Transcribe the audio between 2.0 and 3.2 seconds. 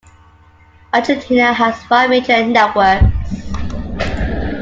major networks.